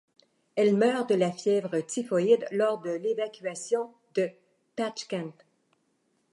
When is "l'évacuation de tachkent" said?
2.89-5.45